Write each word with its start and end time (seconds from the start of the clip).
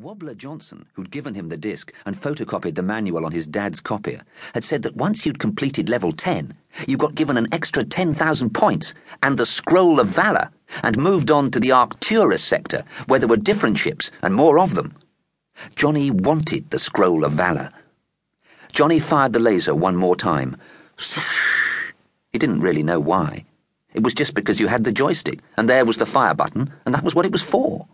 Wobbler 0.00 0.36
Johnson, 0.36 0.86
who'd 0.92 1.10
given 1.10 1.34
him 1.34 1.48
the 1.48 1.56
disc 1.56 1.92
and 2.06 2.14
photocopied 2.14 2.76
the 2.76 2.84
manual 2.84 3.26
on 3.26 3.32
his 3.32 3.48
dad's 3.48 3.80
copier, 3.80 4.22
had 4.54 4.62
said 4.62 4.82
that 4.82 4.94
once 4.94 5.26
you'd 5.26 5.40
completed 5.40 5.88
level 5.88 6.12
10, 6.12 6.54
you 6.86 6.96
got 6.96 7.16
given 7.16 7.36
an 7.36 7.48
extra 7.50 7.82
10,000 7.82 8.54
points 8.54 8.94
and 9.24 9.36
the 9.36 9.44
Scroll 9.44 9.98
of 9.98 10.06
Valor 10.06 10.50
and 10.84 10.96
moved 10.96 11.32
on 11.32 11.50
to 11.50 11.58
the 11.58 11.72
Arcturus 11.72 12.44
sector, 12.44 12.84
where 13.08 13.18
there 13.18 13.28
were 13.28 13.36
different 13.36 13.76
ships 13.76 14.12
and 14.22 14.36
more 14.36 14.60
of 14.60 14.76
them. 14.76 14.94
Johnny 15.74 16.12
wanted 16.12 16.70
the 16.70 16.78
Scroll 16.78 17.24
of 17.24 17.32
Valor. 17.32 17.72
Johnny 18.70 19.00
fired 19.00 19.32
the 19.32 19.40
laser 19.40 19.74
one 19.74 19.96
more 19.96 20.14
time. 20.14 20.56
He 22.32 22.38
didn't 22.38 22.60
really 22.60 22.84
know 22.84 23.00
why. 23.00 23.46
It 23.94 24.04
was 24.04 24.14
just 24.14 24.34
because 24.34 24.60
you 24.60 24.68
had 24.68 24.84
the 24.84 24.92
joystick, 24.92 25.40
and 25.56 25.68
there 25.68 25.84
was 25.84 25.96
the 25.96 26.06
fire 26.06 26.34
button, 26.34 26.72
and 26.86 26.94
that 26.94 27.02
was 27.02 27.16
what 27.16 27.26
it 27.26 27.32
was 27.32 27.42
for. 27.42 27.88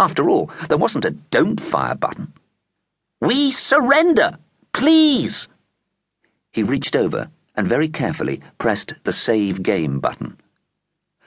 After 0.00 0.30
all, 0.30 0.50
there 0.70 0.78
wasn't 0.78 1.04
a 1.04 1.10
don't 1.10 1.60
fire 1.60 1.94
button. 1.94 2.32
We 3.20 3.50
surrender! 3.50 4.38
Please! 4.72 5.46
He 6.50 6.62
reached 6.62 6.96
over 6.96 7.30
and 7.54 7.68
very 7.68 7.86
carefully 7.86 8.40
pressed 8.56 8.94
the 9.04 9.12
save 9.12 9.62
game 9.62 10.00
button. 10.00 10.38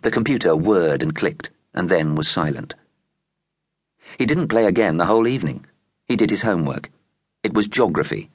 The 0.01 0.09
computer 0.09 0.55
whirred 0.55 1.03
and 1.03 1.13
clicked, 1.13 1.51
and 1.75 1.87
then 1.87 2.15
was 2.15 2.27
silent. 2.27 2.73
He 4.17 4.25
didn't 4.25 4.47
play 4.47 4.65
again 4.65 4.97
the 4.97 5.05
whole 5.05 5.27
evening. 5.27 5.67
He 6.07 6.15
did 6.15 6.31
his 6.31 6.41
homework. 6.41 6.89
It 7.43 7.53
was 7.53 7.67
geography. 7.67 8.31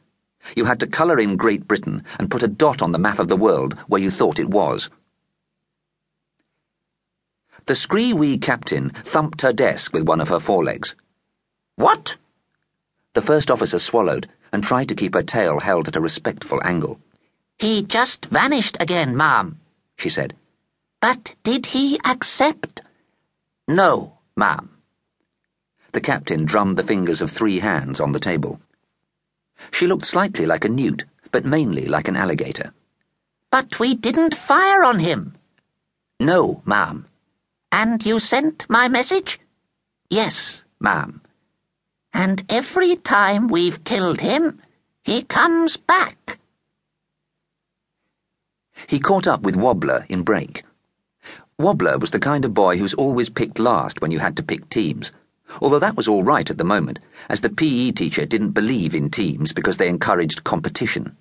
You 0.54 0.66
had 0.66 0.78
to 0.78 0.86
colour 0.86 1.18
in 1.18 1.36
Great 1.36 1.66
Britain 1.66 2.04
and 2.16 2.30
put 2.30 2.44
a 2.44 2.48
dot 2.48 2.80
on 2.80 2.92
the 2.92 2.98
map 2.98 3.18
of 3.18 3.26
the 3.26 3.36
world 3.36 3.76
where 3.88 4.00
you 4.00 4.08
thought 4.08 4.38
it 4.38 4.50
was. 4.50 4.88
The 7.68 7.74
scree-wee 7.74 8.38
captain 8.38 8.88
thumped 8.88 9.42
her 9.42 9.52
desk 9.52 9.92
with 9.92 10.08
one 10.08 10.22
of 10.22 10.28
her 10.28 10.40
forelegs. 10.40 10.94
What? 11.76 12.16
The 13.12 13.20
first 13.20 13.50
officer 13.50 13.78
swallowed 13.78 14.26
and 14.50 14.64
tried 14.64 14.88
to 14.88 14.94
keep 14.94 15.12
her 15.12 15.22
tail 15.22 15.60
held 15.60 15.86
at 15.86 15.94
a 15.94 16.00
respectful 16.00 16.62
angle. 16.64 16.98
He 17.58 17.82
just 17.82 18.24
vanished 18.24 18.78
again, 18.80 19.14
ma'am, 19.14 19.60
she 19.98 20.08
said. 20.08 20.34
But 21.02 21.34
did 21.42 21.66
he 21.66 22.00
accept? 22.06 22.80
No, 23.68 24.16
ma'am. 24.34 24.70
The 25.92 26.00
captain 26.00 26.46
drummed 26.46 26.78
the 26.78 26.82
fingers 26.90 27.20
of 27.20 27.30
three 27.30 27.58
hands 27.58 28.00
on 28.00 28.12
the 28.12 28.20
table. 28.20 28.62
She 29.72 29.86
looked 29.86 30.06
slightly 30.06 30.46
like 30.46 30.64
a 30.64 30.70
newt, 30.70 31.04
but 31.32 31.44
mainly 31.44 31.84
like 31.86 32.08
an 32.08 32.16
alligator. 32.16 32.72
But 33.50 33.78
we 33.78 33.94
didn't 33.94 34.34
fire 34.34 34.82
on 34.82 35.00
him. 35.00 35.34
No, 36.18 36.62
ma'am. 36.64 37.04
And 37.70 38.04
you 38.04 38.18
sent 38.18 38.66
my 38.68 38.88
message? 38.88 39.38
Yes, 40.10 40.64
ma'am. 40.80 41.20
And 42.12 42.44
every 42.48 42.96
time 42.96 43.48
we've 43.48 43.84
killed 43.84 44.20
him, 44.20 44.60
he 45.04 45.22
comes 45.22 45.76
back. 45.76 46.38
He 48.86 49.00
caught 49.00 49.26
up 49.26 49.42
with 49.42 49.56
Wobbler 49.56 50.06
in 50.08 50.22
break. 50.22 50.64
Wobbler 51.58 51.98
was 51.98 52.10
the 52.10 52.20
kind 52.20 52.44
of 52.44 52.54
boy 52.54 52.78
who's 52.78 52.94
always 52.94 53.28
picked 53.28 53.58
last 53.58 54.00
when 54.00 54.10
you 54.10 54.20
had 54.20 54.36
to 54.36 54.42
pick 54.42 54.68
teams, 54.68 55.12
although 55.60 55.80
that 55.80 55.96
was 55.96 56.06
all 56.06 56.22
right 56.22 56.48
at 56.48 56.56
the 56.56 56.64
moment, 56.64 57.00
as 57.28 57.40
the 57.40 57.50
PE 57.50 57.90
teacher 57.90 58.24
didn't 58.24 58.52
believe 58.52 58.94
in 58.94 59.10
teams 59.10 59.52
because 59.52 59.76
they 59.76 59.88
encouraged 59.88 60.44
competition. 60.44 61.16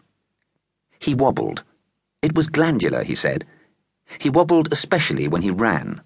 He 1.00 1.16
wobbled. 1.16 1.64
It 2.22 2.36
was 2.36 2.48
glandular, 2.48 3.04
he 3.04 3.16
said. 3.16 3.46
He 4.20 4.30
wobbled 4.30 4.72
especially 4.72 5.28
when 5.28 5.42
he 5.42 5.50
ran. 5.50 6.02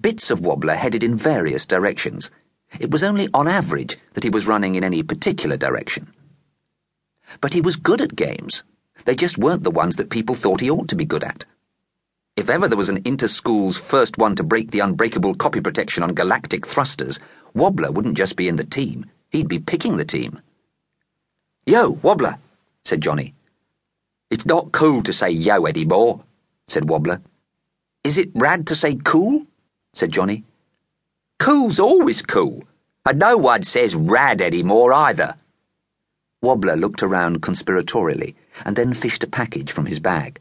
Bits 0.00 0.30
of 0.30 0.40
Wobbler 0.40 0.76
headed 0.76 1.02
in 1.02 1.16
various 1.16 1.66
directions. 1.66 2.30
It 2.78 2.90
was 2.90 3.02
only 3.02 3.28
on 3.34 3.48
average 3.48 3.98
that 4.14 4.24
he 4.24 4.30
was 4.30 4.46
running 4.46 4.74
in 4.74 4.84
any 4.84 5.02
particular 5.02 5.56
direction. 5.56 6.12
But 7.40 7.54
he 7.54 7.60
was 7.60 7.76
good 7.76 8.00
at 8.00 8.16
games. 8.16 8.62
They 9.04 9.14
just 9.14 9.38
weren't 9.38 9.64
the 9.64 9.70
ones 9.70 9.96
that 9.96 10.10
people 10.10 10.34
thought 10.34 10.60
he 10.60 10.70
ought 10.70 10.88
to 10.88 10.96
be 10.96 11.04
good 11.04 11.24
at. 11.24 11.44
If 12.36 12.48
ever 12.48 12.68
there 12.68 12.78
was 12.78 12.88
an 12.88 13.02
inter-schools 13.04 13.76
first 13.76 14.18
one 14.18 14.36
to 14.36 14.42
break 14.42 14.70
the 14.70 14.80
unbreakable 14.80 15.34
copy 15.34 15.60
protection 15.60 16.02
on 16.02 16.14
galactic 16.14 16.66
thrusters, 16.66 17.18
Wobbler 17.54 17.92
wouldn't 17.92 18.16
just 18.16 18.36
be 18.36 18.48
in 18.48 18.56
the 18.56 18.64
team, 18.64 19.06
he'd 19.30 19.48
be 19.48 19.58
picking 19.58 19.96
the 19.96 20.04
team. 20.04 20.40
Yo, 21.66 21.94
Wobbler, 21.96 22.38
said 22.84 23.00
Johnny. 23.00 23.34
It's 24.30 24.46
not 24.46 24.72
cool 24.72 25.02
to 25.02 25.12
say 25.12 25.30
yo 25.30 25.66
anymore, 25.66 26.22
said 26.68 26.88
Wobbler. 26.88 27.20
Is 28.04 28.16
it 28.16 28.30
rad 28.34 28.66
to 28.68 28.76
say 28.76 28.94
cool? 28.94 29.46
Said 29.92 30.12
Johnny. 30.12 30.44
Cool's 31.38 31.80
always 31.80 32.22
cool, 32.22 32.64
and 33.06 33.18
no 33.18 33.36
one 33.36 33.62
says 33.62 33.94
rad 33.94 34.40
anymore 34.40 34.92
either. 34.92 35.34
Wobbler 36.42 36.76
looked 36.76 37.02
around 37.02 37.42
conspiratorially 37.42 38.34
and 38.64 38.76
then 38.76 38.94
fished 38.94 39.24
a 39.24 39.26
package 39.26 39.72
from 39.72 39.86
his 39.86 39.98
bag. 39.98 40.40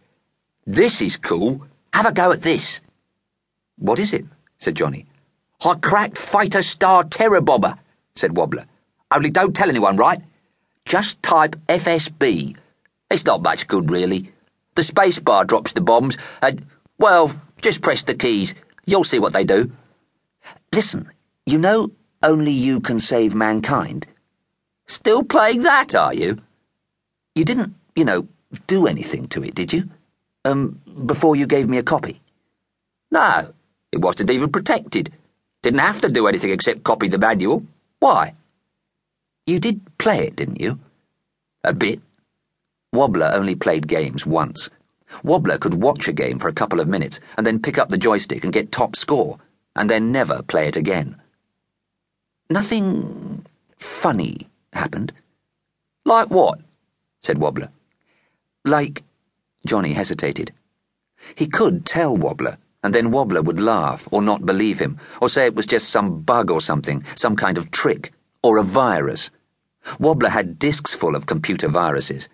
This 0.66 1.02
is 1.02 1.18
cool. 1.18 1.66
Have 1.94 2.06
a 2.06 2.12
go 2.12 2.32
at 2.32 2.42
this. 2.42 2.80
What 3.78 4.00
is 4.00 4.14
it? 4.14 4.26
said 4.58 4.76
Johnny. 4.76 5.06
I 5.64 5.76
cracked 5.76 6.18
Fighter 6.18 6.62
Star 6.62 7.04
Terror 7.04 7.42
Bomber, 7.42 7.78
said 8.16 8.36
Wobbler. 8.36 8.66
Only 9.12 9.30
don't 9.30 9.56
tell 9.56 9.70
anyone, 9.70 9.98
right? 9.98 10.22
Just 10.86 11.22
type 11.24 11.56
FSB. 11.68 12.56
It's 13.10 13.26
not 13.26 13.42
much 13.42 13.68
good, 13.68 13.90
really. 13.90 14.32
The 14.76 14.84
spacebar 14.84 15.46
drops 15.48 15.74
the 15.74 15.82
bombs, 15.82 16.18
and, 16.42 16.66
well, 16.98 17.34
just 17.62 17.82
press 17.82 18.04
the 18.04 18.14
keys. 18.14 18.54
You'll 18.90 19.04
see 19.04 19.20
what 19.20 19.34
they 19.34 19.44
do. 19.44 19.72
Listen, 20.74 21.12
you 21.46 21.60
know 21.60 21.92
only 22.24 22.52
you 22.52 22.80
can 22.80 23.00
save 23.00 23.36
mankind? 23.36 24.08
Still 24.88 25.24
playing 25.24 25.62
that, 25.62 25.94
are 25.94 26.14
you? 26.14 26.42
You 27.36 27.46
didn't, 27.46 27.76
you 27.96 28.04
know, 28.04 28.28
do 28.66 28.88
anything 28.88 29.28
to 29.28 29.44
it, 29.44 29.54
did 29.54 29.72
you? 29.74 29.92
Um, 30.44 30.82
before 31.06 31.36
you 31.36 31.46
gave 31.46 31.70
me 31.70 31.78
a 31.78 31.84
copy? 31.84 32.20
No, 33.12 33.54
it 33.92 34.02
wasn't 34.02 34.32
even 34.32 34.52
protected. 34.52 35.14
Didn't 35.62 35.82
have 35.82 36.02
to 36.02 36.10
do 36.10 36.26
anything 36.26 36.50
except 36.50 36.84
copy 36.84 37.08
the 37.10 37.20
manual. 37.20 37.64
Why? 38.00 38.34
You 39.46 39.60
did 39.60 39.82
play 40.00 40.26
it, 40.26 40.36
didn't 40.36 40.60
you? 40.60 40.80
A 41.64 41.74
bit. 41.74 42.02
Wobbler 42.92 43.32
only 43.36 43.54
played 43.54 43.88
games 43.88 44.26
once. 44.26 44.72
Wobbler 45.24 45.58
could 45.58 45.82
watch 45.82 46.08
a 46.08 46.14
game 46.14 46.40
for 46.40 46.48
a 46.48 46.54
couple 46.54 46.80
of 46.80 46.88
minutes 46.88 47.20
and 47.38 47.46
then 47.46 47.62
pick 47.62 47.78
up 47.78 47.90
the 47.90 47.98
joystick 47.98 48.44
and 48.44 48.54
get 48.54 48.72
top 48.72 48.96
score, 48.96 49.40
and 49.76 49.90
then 49.90 50.12
never 50.12 50.44
play 50.44 50.68
it 50.68 50.76
again. 50.76 51.20
Nothing 52.50 53.46
funny 53.78 54.50
happened. 54.74 55.14
Like 56.06 56.30
what? 56.30 56.60
said 57.22 57.38
Wobbler. 57.38 57.70
Like. 58.66 59.04
Johnny 59.66 59.94
hesitated. 59.94 60.54
He 61.36 61.48
could 61.48 61.86
tell 61.86 62.18
Wobbler, 62.18 62.58
and 62.82 62.96
then 62.96 63.12
Wobbler 63.12 63.44
would 63.44 63.60
laugh 63.60 64.08
or 64.12 64.22
not 64.22 64.46
believe 64.46 64.80
him, 64.80 64.98
or 65.22 65.30
say 65.30 65.46
it 65.46 65.56
was 65.56 65.66
just 65.66 65.90
some 65.90 66.22
bug 66.22 66.50
or 66.50 66.62
something, 66.62 67.04
some 67.16 67.36
kind 67.36 67.58
of 67.58 67.72
trick, 67.72 68.14
or 68.42 68.58
a 68.58 68.64
virus. 68.64 69.30
Wobbler 70.00 70.30
had 70.30 70.60
disks 70.60 70.96
full 70.96 71.16
of 71.16 71.26
computer 71.26 71.68
viruses. 71.68 72.30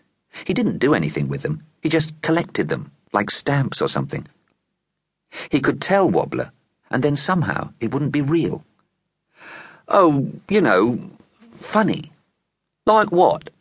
He 0.45 0.53
didn't 0.53 0.77
do 0.77 0.93
anything 0.93 1.27
with 1.27 1.41
them. 1.41 1.63
He 1.85 1.89
just 1.89 2.19
collected 2.23 2.69
them, 2.69 2.89
like 3.13 3.29
stamps 3.29 3.79
or 3.79 3.87
something. 3.87 4.25
He 5.51 5.59
could 5.61 5.79
tell 5.79 6.09
Wobbler, 6.09 6.49
and 6.89 7.03
then 7.03 7.15
somehow 7.15 7.73
it 7.79 7.93
wouldn't 7.93 8.11
be 8.11 8.23
real. 8.23 8.65
Oh, 9.87 10.31
you 10.49 10.61
know, 10.61 11.11
funny. 11.59 12.11
Like 12.87 13.11
what? 13.11 13.51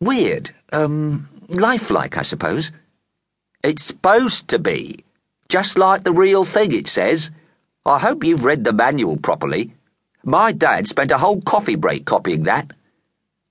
Weird. 0.00 0.54
Um, 0.72 1.28
lifelike, 1.48 2.16
I 2.16 2.22
suppose. 2.22 2.72
It's 3.62 3.84
supposed 3.84 4.48
to 4.48 4.58
be. 4.58 5.04
Just 5.50 5.76
like 5.76 6.04
the 6.04 6.12
real 6.12 6.46
thing, 6.46 6.72
it 6.72 6.88
says. 6.88 7.30
I 7.84 7.98
hope 7.98 8.24
you've 8.24 8.46
read 8.46 8.64
the 8.64 8.72
manual 8.72 9.18
properly. 9.18 9.74
My 10.24 10.50
dad 10.52 10.86
spent 10.86 11.10
a 11.10 11.18
whole 11.18 11.42
coffee 11.42 11.76
break 11.76 12.06
copying 12.06 12.44
that. 12.44 12.70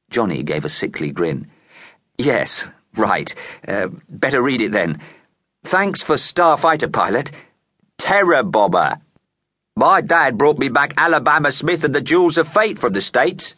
Johnny 0.10 0.42
gave 0.42 0.66
a 0.66 0.70
sickly 0.70 1.12
grin. 1.12 1.48
Yes, 2.18 2.70
Right. 2.98 3.34
Uh, 3.68 3.90
better 4.10 4.42
read 4.42 4.62
it 4.62 4.72
then. 4.72 5.00
Thanks 5.64 6.02
for 6.02 6.16
Starfighter 6.16 6.92
pilot. 6.92 7.32
Terror 8.00 8.44
Bomber. 8.44 8.98
My 9.76 10.02
dad 10.02 10.38
brought 10.38 10.58
me 10.58 10.70
back 10.70 10.96
Alabama 10.98 11.52
Smith 11.52 11.84
and 11.84 11.94
the 11.94 12.02
Jewels 12.02 12.38
of 12.40 12.48
Fate 12.48 12.80
from 12.80 12.94
the 12.94 13.02
States. 13.02 13.54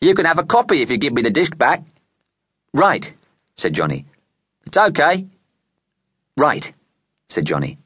You 0.00 0.14
can 0.14 0.24
have 0.26 0.38
a 0.38 0.44
copy 0.44 0.82
if 0.82 0.90
you 0.90 0.98
give 0.98 1.12
me 1.12 1.22
the 1.22 1.30
disc 1.30 1.58
back. 1.58 1.82
Right, 2.72 3.12
said 3.56 3.72
Johnny. 3.72 4.06
It's 4.66 4.76
okay. 4.76 5.26
Right, 6.36 6.72
said 7.28 7.46
Johnny. 7.46 7.78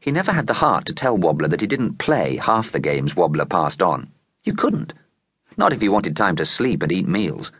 He 0.00 0.12
never 0.12 0.32
had 0.32 0.48
the 0.48 0.54
heart 0.54 0.84
to 0.86 0.94
tell 0.94 1.16
Wobbler 1.16 1.48
that 1.48 1.62
he 1.62 1.66
didn't 1.66 1.98
play 1.98 2.36
half 2.36 2.70
the 2.70 2.80
games 2.80 3.14
Wobbler 3.14 3.48
passed 3.48 3.80
on. 3.80 4.10
You 4.44 4.52
couldn't. 4.52 4.92
Not 5.56 5.72
if 5.72 5.82
you 5.82 5.92
wanted 5.92 6.16
time 6.16 6.36
to 6.36 6.44
sleep 6.44 6.82
and 6.82 6.92
eat 6.92 7.08
meals. 7.08 7.52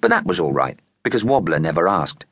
But 0.00 0.08
that 0.10 0.24
was 0.24 0.40
all 0.40 0.52
right 0.52 0.78
because 1.04 1.22
Wobbler 1.22 1.60
never 1.60 1.86
asked. 1.86 2.26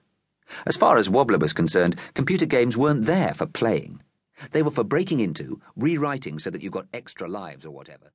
As 0.67 0.77
far 0.77 0.97
as 0.97 1.09
Wobbler 1.09 1.39
was 1.39 1.53
concerned, 1.53 1.97
computer 2.15 2.47
games 2.47 2.77
weren't 2.77 3.05
there 3.05 3.35
for 3.35 3.47
playing. 3.47 4.03
They 4.51 4.63
were 4.63 4.71
for 4.71 4.83
breaking 4.83 5.21
into, 5.21 5.61
rewriting 5.77 6.39
so 6.39 6.51
that 6.51 6.63
you 6.63 6.71
got 6.71 6.89
extra 6.93 7.29
lives 7.29 7.65
or 7.65 7.71
whatever. 7.71 8.13